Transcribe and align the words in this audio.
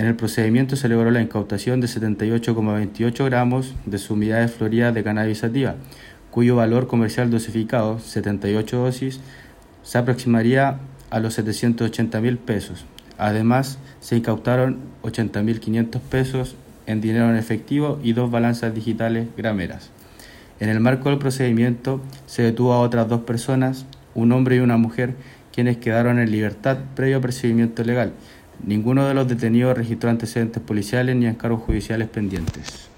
En 0.00 0.06
el 0.06 0.16
procedimiento 0.16 0.76
se 0.76 0.88
logró 0.88 1.10
la 1.10 1.20
incautación 1.20 1.82
de 1.82 1.86
78,28 1.86 3.22
gramos 3.26 3.74
de 3.84 3.98
sumidades 3.98 4.50
floridas 4.50 4.94
de 4.94 5.04
cannabis 5.04 5.40
sativa, 5.40 5.74
cuyo 6.30 6.56
valor 6.56 6.86
comercial 6.86 7.30
dosificado, 7.30 7.98
78 7.98 8.78
dosis, 8.78 9.20
se 9.82 9.98
aproximaría 9.98 10.78
a 11.10 11.20
los 11.20 11.34
780 11.34 12.18
mil 12.22 12.38
pesos. 12.38 12.86
Además, 13.18 13.78
se 14.00 14.16
incautaron 14.16 14.78
80.500 15.02 16.00
pesos 16.00 16.56
en 16.86 17.02
dinero 17.02 17.28
en 17.28 17.36
efectivo 17.36 18.00
y 18.02 18.14
dos 18.14 18.30
balanzas 18.30 18.74
digitales 18.74 19.28
grameras. 19.36 19.90
En 20.60 20.70
el 20.70 20.80
marco 20.80 21.10
del 21.10 21.18
procedimiento 21.18 22.00
se 22.24 22.40
detuvo 22.40 22.72
a 22.72 22.80
otras 22.80 23.06
dos 23.06 23.20
personas, 23.24 23.84
un 24.14 24.32
hombre 24.32 24.56
y 24.56 24.60
una 24.60 24.78
mujer, 24.78 25.14
quienes 25.52 25.76
quedaron 25.76 26.18
en 26.18 26.30
libertad 26.30 26.78
previo 26.94 27.20
procedimiento 27.20 27.84
legal. 27.84 28.14
Ninguno 28.64 29.06
de 29.06 29.14
los 29.14 29.26
detenidos 29.26 29.76
registró 29.76 30.10
antecedentes 30.10 30.62
policiales 30.62 31.16
ni 31.16 31.26
encargos 31.26 31.62
judiciales 31.62 32.08
pendientes. 32.08 32.88